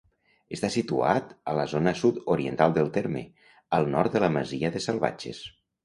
[0.55, 3.25] Està situat a la zona sud-oriental del terme,
[3.79, 5.49] al nord de la masia de Salvatges.